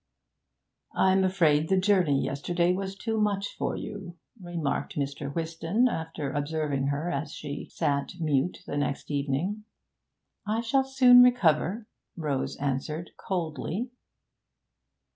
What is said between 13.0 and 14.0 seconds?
coldly.